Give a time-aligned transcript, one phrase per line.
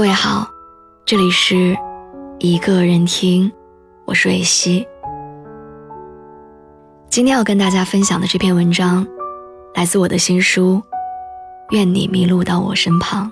[0.00, 0.50] 各位好，
[1.04, 1.76] 这里是
[2.38, 3.52] 一个人听，
[4.06, 4.88] 我是蕊希。
[7.10, 9.06] 今天要跟大家分享的这篇文章，
[9.74, 10.76] 来自我的新书
[11.76, 13.30] 《愿你迷路到我身旁》，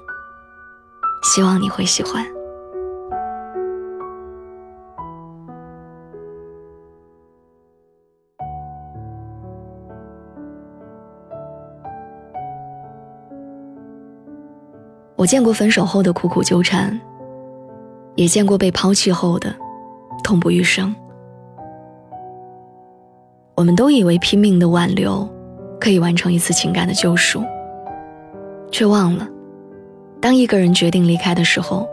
[1.35, 2.23] 希望你会喜欢。
[15.19, 16.97] 我见过分手后的苦苦纠缠，
[18.15, 19.53] 也见过被抛弃后的
[20.23, 20.95] 痛不欲生。
[23.57, 25.29] 我们都以为拼命的挽留
[25.81, 27.43] 可以完成一次情感的救赎，
[28.71, 29.29] 却忘了，
[30.21, 31.89] 当一个人决定离开的时候，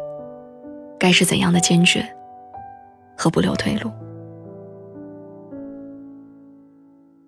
[0.99, 2.07] 该是怎样的坚决
[3.17, 3.89] 和不留退路。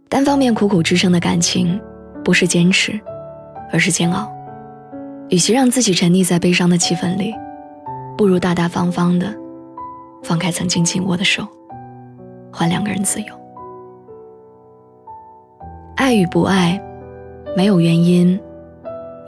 [0.08, 1.82] 单方面苦苦支撑的感情，
[2.24, 3.00] 不是坚持，
[3.72, 4.32] 而是煎熬。
[5.30, 7.36] 与其让自己沉溺在悲伤的气氛里，
[8.18, 9.34] 不如大大方方的
[10.24, 11.46] 放开曾经紧握的手，
[12.52, 13.28] 还两个人自由。
[15.98, 16.82] 爱与不爱，
[17.58, 18.40] 没有原因，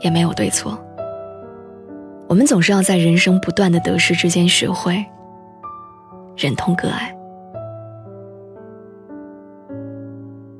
[0.00, 0.78] 也没有对错。
[2.28, 5.04] 我们总是要在人生不断的得失之间学会
[6.36, 7.14] 忍痛割爱。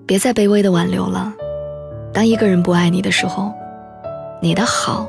[0.04, 1.32] 别再卑微的挽留了。
[2.12, 3.52] 当一个人不爱你的时候，
[4.42, 5.08] 你的好。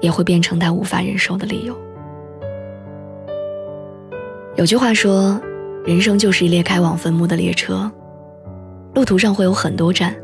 [0.00, 1.76] 也会变成他无法忍受的理由。
[4.56, 5.40] 有句话说，
[5.84, 7.90] 人生就是一列开往坟墓的列车，
[8.94, 10.14] 路途上会有很多站，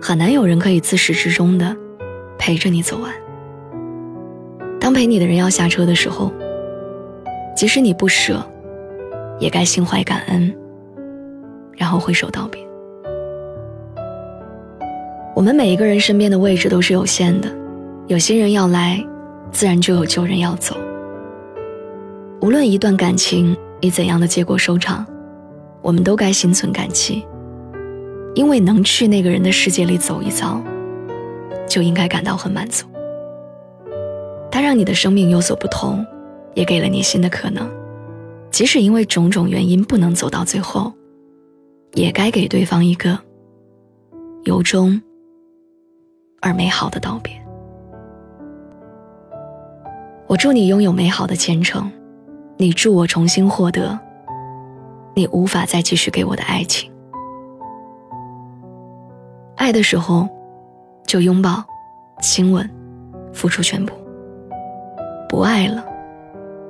[0.00, 1.76] 很难有人可以自始至终的
[2.38, 3.12] 陪着你走完。
[4.80, 6.32] 当陪你的人要下车的时候，
[7.54, 8.44] 即使你不舍，
[9.38, 10.52] 也该心怀感恩，
[11.76, 12.60] 然后挥手道别。
[15.36, 17.59] 我们每一个人身边的位置都是有限的。
[18.10, 19.00] 有些人要来，
[19.52, 20.76] 自然就有旧人要走。
[22.40, 25.06] 无论一段感情以怎样的结果收场，
[25.80, 27.24] 我们都该心存感激，
[28.34, 30.60] 因为能去那个人的世界里走一遭，
[31.68, 32.84] 就应该感到很满足。
[34.50, 36.04] 他让你的生命有所不同，
[36.54, 37.70] 也给了你新的可能。
[38.50, 40.92] 即使因为种种原因不能走到最后，
[41.94, 43.16] 也该给对方一个
[44.42, 45.00] 由衷
[46.40, 47.40] 而美好的道别。
[50.30, 51.90] 我祝你拥有美好的前程，
[52.56, 53.98] 你祝我重新获得
[55.12, 56.88] 你无法再继续给我的爱情。
[59.56, 60.28] 爱的时候，
[61.04, 61.64] 就拥抱、
[62.22, 62.70] 亲吻，
[63.32, 63.92] 付出全部；
[65.28, 65.84] 不爱了，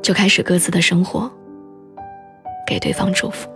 [0.01, 1.31] 就开始各自的生活，
[2.67, 3.47] 给对方祝福。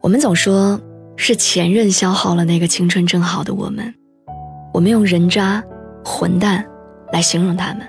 [0.00, 0.80] 我们总说，
[1.16, 3.92] 是前任消耗了那个青春正好的我们，
[4.72, 5.60] 我们用人渣、
[6.04, 6.64] 混蛋。
[7.12, 7.86] 来形容他们，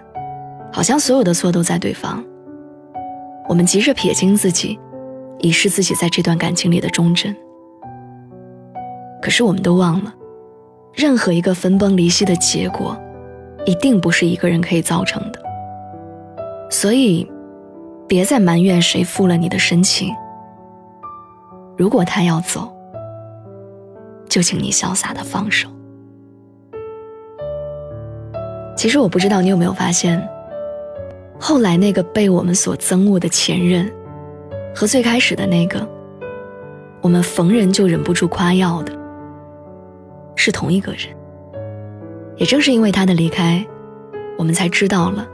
[0.71, 2.23] 好像所有的错都在对方。
[3.47, 4.79] 我们急着撇清自己，
[5.39, 7.35] 以示自己在这段感情里的忠贞。
[9.21, 10.13] 可是我们都忘了，
[10.93, 12.97] 任何一个分崩离析的结果，
[13.65, 15.39] 一定不是一个人可以造成的。
[16.69, 17.29] 所以，
[18.07, 20.09] 别再埋怨谁负了你的深情。
[21.77, 22.71] 如果他要走，
[24.29, 25.67] 就请你潇洒的放手。
[28.81, 30.19] 其实我不知道你有没有发现，
[31.39, 33.87] 后来那个被我们所憎恶的前任，
[34.73, 35.87] 和最开始的那个，
[36.99, 38.91] 我们逢人就忍不住夸耀的，
[40.35, 41.01] 是同一个人。
[42.37, 43.63] 也正是因为他的离开，
[44.35, 45.27] 我们才知道了，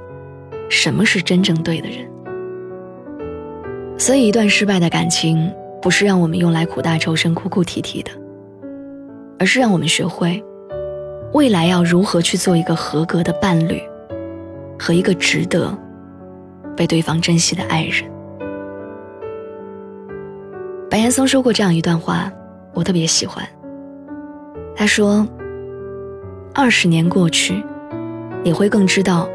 [0.67, 2.05] 什么是真正对的人。
[3.97, 5.49] 所以，一段失败的感情，
[5.81, 8.11] 不是让我们用来苦大仇深、哭哭啼啼的，
[9.39, 10.43] 而是让我们学会。
[11.37, 13.79] 未来要如何去做一个合格的伴侣，
[14.79, 15.71] 和一个值得
[16.75, 18.03] 被对方珍惜的爱人？
[20.89, 22.33] 白岩松说过这样一段话，
[22.73, 23.47] 我特别喜欢。
[24.75, 25.27] 他说
[26.55, 27.63] ：“二十年过去，
[28.43, 29.29] 你会更知道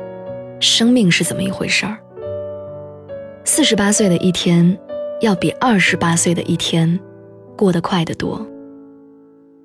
[0.58, 1.96] 生命是怎么一回事儿。
[3.44, 4.76] 四十八岁的一天，
[5.20, 6.98] 要比二十八岁的一天
[7.56, 8.44] 过得快得多。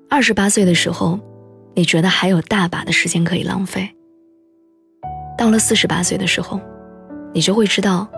[0.08, 1.18] 二十八岁的时候。”
[1.78, 3.88] 你觉得还有大把的时间可以浪费。
[5.36, 6.60] 到了四十八岁的时候，
[7.32, 8.08] 你就会知道，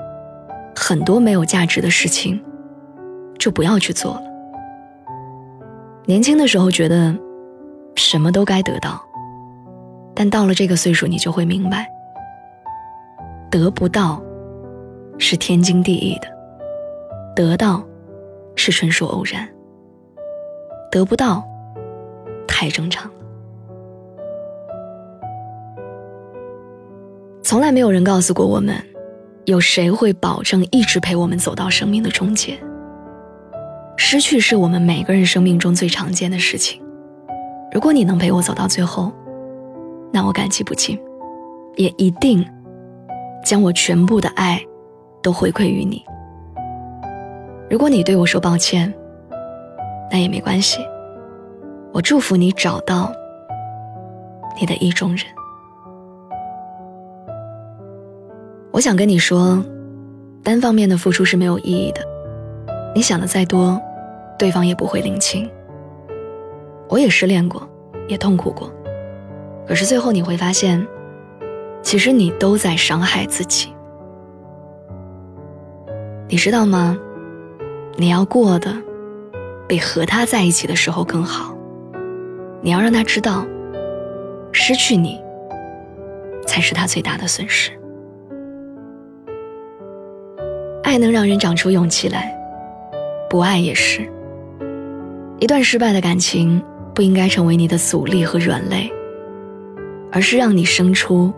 [0.75, 2.43] 很多没有价值的事情，
[3.39, 4.23] 就不要去做了。
[6.07, 7.15] 年轻的时候觉得
[7.97, 8.99] 什么都该得到，
[10.15, 11.87] 但到了这个岁数，你就会明白，
[13.51, 14.23] 得不到
[15.19, 16.29] 是天经地义的，
[17.37, 17.85] 得到
[18.57, 19.47] 是纯属偶然，
[20.91, 21.45] 得不到
[22.49, 23.13] 太正常。
[27.51, 28.77] 从来没有人告诉过我们，
[29.45, 32.57] 有谁会保证一直陪我们走到生命的终结。
[33.97, 36.81] 失去是我们每个人生命中最常见的事情。
[37.73, 39.11] 如果你能陪我走到最后，
[40.13, 40.97] 那我感激不尽，
[41.75, 42.49] 也一定
[43.45, 44.63] 将我全部的爱
[45.21, 46.05] 都回馈于你。
[47.69, 48.95] 如果你对我说抱歉，
[50.09, 50.79] 那也没关系。
[51.93, 53.13] 我祝福你找到
[54.61, 55.27] 你的意中人。
[58.73, 59.63] 我想跟你说，
[60.45, 62.01] 单方面的付出是没有意义的。
[62.95, 63.81] 你想的再多，
[64.39, 65.51] 对方也不会领情。
[66.89, 67.69] 我也失恋过，
[68.07, 68.73] 也痛苦过，
[69.67, 70.87] 可是最后你会发现，
[71.83, 73.73] 其实你都在伤害自己。
[76.29, 76.97] 你知道吗？
[77.97, 78.73] 你要过的
[79.67, 81.57] 比和他在一起的时候更好。
[82.63, 83.45] 你要让他知道，
[84.53, 85.21] 失去你
[86.47, 87.73] 才是他最大的损失。
[90.91, 92.37] 爱能让人长出勇气来，
[93.29, 94.01] 不爱也是。
[95.39, 96.61] 一段失败的感情
[96.93, 98.93] 不应该成为你的阻力和软肋，
[100.11, 101.33] 而是让你生出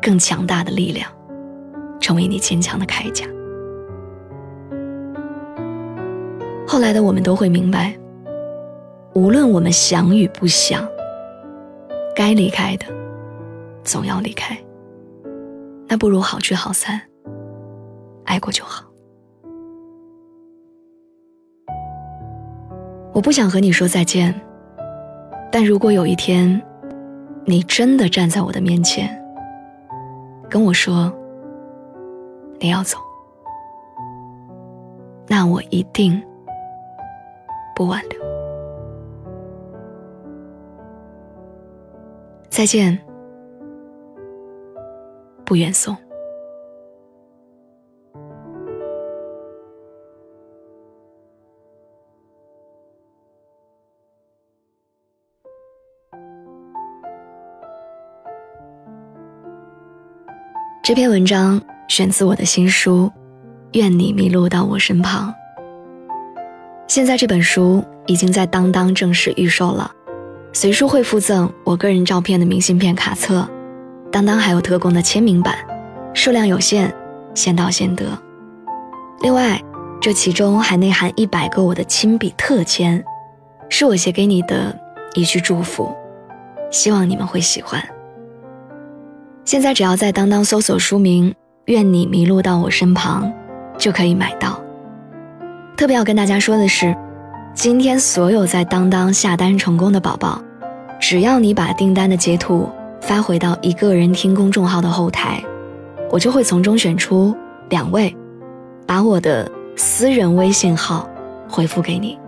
[0.00, 1.06] 更强大的力量，
[2.00, 3.26] 成为你坚强的铠甲。
[6.66, 7.94] 后来的我们都会明白。
[9.12, 10.88] 无论我们想与不想，
[12.16, 12.86] 该离开的
[13.84, 14.56] 总要离开。
[15.86, 16.98] 那不如好聚好散，
[18.28, 18.84] 爱过就好。
[23.14, 24.32] 我不想和你说再见，
[25.50, 26.62] 但如果有一天，
[27.46, 29.08] 你真的站在我的面前，
[30.48, 31.10] 跟我说
[32.60, 32.98] 你要走，
[35.26, 36.22] 那我一定
[37.74, 38.20] 不挽留。
[42.50, 42.96] 再见，
[45.46, 45.96] 不远送。
[60.88, 63.12] 这篇文章选自我的新书
[63.78, 65.28] 《愿你迷路到我身旁》。
[66.86, 69.92] 现在这本书已经在当当正式预售了。
[70.54, 73.46] 随书会附赠我个人照片的明信片卡册，
[74.10, 75.58] 当当还有特供的签名版，
[76.14, 76.90] 数量有限，
[77.34, 78.06] 先到先得。
[79.20, 79.62] 另外，
[80.00, 83.04] 这其中还内含一百个我的亲笔特签，
[83.68, 84.74] 是我写给你的
[85.14, 85.94] 一句祝福，
[86.70, 87.78] 希望你们会喜欢。
[89.48, 91.34] 现在只要在当当搜索书名
[91.64, 93.32] “愿你迷路到我身旁”，
[93.80, 94.60] 就可以买到。
[95.74, 96.94] 特别要跟大家说的是。
[97.54, 100.38] 今天所有在当当下单成功的宝宝，
[101.00, 102.68] 只要你把订单的截图
[103.00, 105.42] 发回到一个人听公众号的后台，
[106.10, 107.34] 我就会从中选出
[107.70, 108.14] 两位，
[108.86, 111.08] 把我的私人微信号
[111.48, 112.18] 回复给你。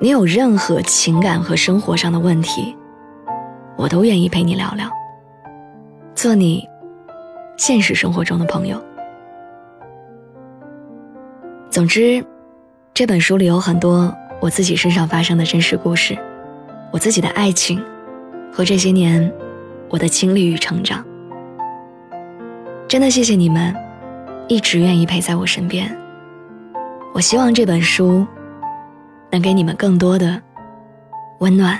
[0.00, 2.74] 你有任何情感和生活上的问题，
[3.76, 4.90] 我都愿意陪你聊聊，
[6.14, 6.68] 做你
[7.56, 8.82] 现实生活中的朋友。
[11.70, 12.24] 总之，
[12.92, 14.14] 这本书里有很多。
[14.40, 16.18] 我自己身上发生的真实故事，
[16.90, 17.80] 我自己的爱情，
[18.52, 19.32] 和这些年
[19.88, 21.04] 我的经历与成长，
[22.88, 23.72] 真的谢谢你们，
[24.48, 25.96] 一直愿意陪在我身边。
[27.14, 28.26] 我希望这本书
[29.30, 30.42] 能给你们更多的
[31.38, 31.78] 温暖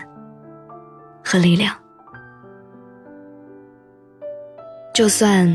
[1.25, 1.75] 和力量。
[4.93, 5.47] 就算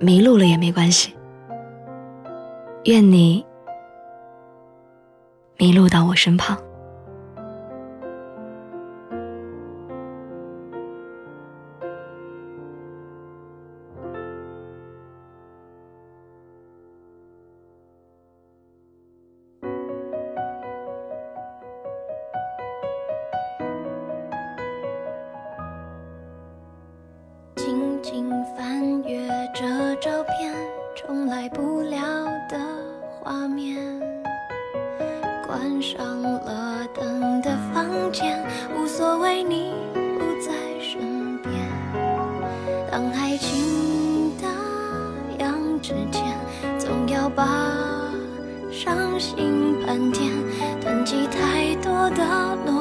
[0.00, 1.14] 迷路了也没关系，
[2.84, 3.44] 愿你。
[5.56, 6.58] 迷路到我身旁。
[28.10, 30.52] 静静翻阅着照片，
[30.96, 31.96] 重来不了
[32.48, 32.58] 的
[33.20, 33.76] 画面。
[35.46, 38.44] 关上了灯的房间，
[38.76, 40.50] 无所谓你不在
[40.80, 41.54] 身边。
[42.90, 44.48] 当爱情打
[45.38, 46.36] 烊之前，
[46.80, 47.46] 总要把
[48.72, 50.32] 伤心盘点，
[50.80, 52.79] 囤积太多的诺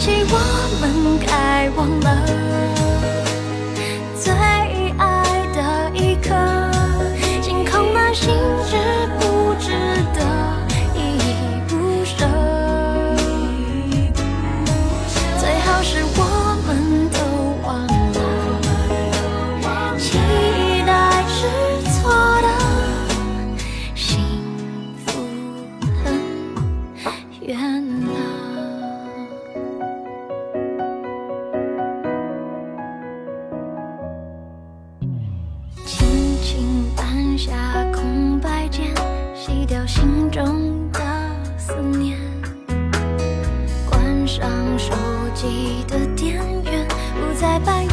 [0.00, 0.38] 惜我
[0.80, 2.39] 们该忘了。
[47.64, 47.89] 白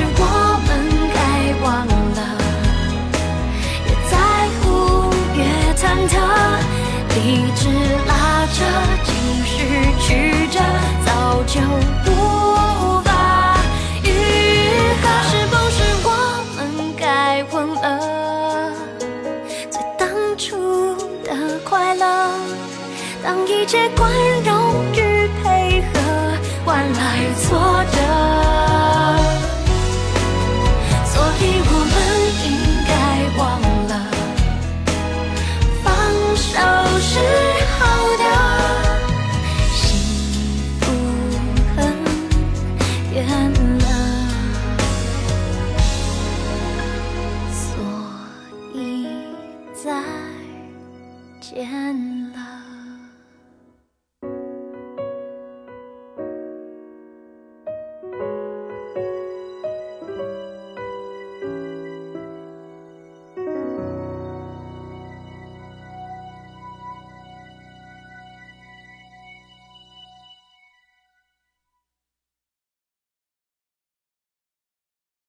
[0.00, 0.24] 是我
[0.66, 0.68] 们
[1.12, 1.20] 该
[1.62, 1.68] 忘
[2.16, 2.20] 了，
[3.84, 4.16] 越在
[4.56, 4.64] 乎
[5.36, 5.38] 越
[5.76, 6.12] 忐忑，
[7.10, 7.16] 理
[7.54, 7.60] 智
[8.08, 8.10] 拉
[8.54, 8.64] 扯，
[9.04, 9.08] 情
[9.44, 9.52] 绪
[10.00, 10.08] 曲
[10.50, 10.56] 折，
[11.04, 11.08] 早
[11.44, 11.60] 就
[12.10, 12.10] 无
[13.02, 13.08] 法
[14.02, 14.08] 愈
[15.02, 15.04] 合。
[15.28, 16.08] 是不是我
[16.56, 16.58] 们
[16.96, 17.86] 该忘了，
[19.70, 22.06] 最当初的快乐，
[23.22, 24.10] 当一切宽
[24.46, 26.00] 容与配合
[26.64, 26.98] 换来
[27.42, 28.09] 挫折？
[49.90, 49.96] 再
[51.40, 52.59] 见了